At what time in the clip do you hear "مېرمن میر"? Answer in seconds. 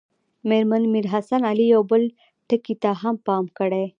0.49-1.05